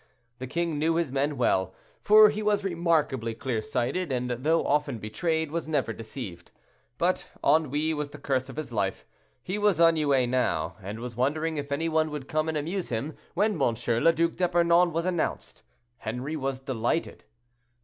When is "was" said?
2.41-2.63, 5.51-5.67, 7.93-8.09, 9.59-9.79, 10.99-11.15, 14.91-15.05, 16.35-16.59